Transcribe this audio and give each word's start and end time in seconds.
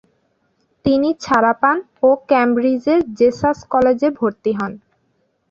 তিনি 0.85 1.09
ছাড়া 1.23 1.53
পান 1.61 1.77
ও 2.03 2.09
ক্যামব্রিজের 2.29 2.99
জেসাস 3.17 3.59
কলেজে 3.71 4.09
ভর্তি 4.19 4.51
হন। 4.57 4.71